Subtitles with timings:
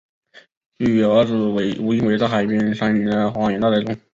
[0.79, 1.35] 居于儿子
[1.79, 3.95] 吴英伟在海边山顶的花园大宅中。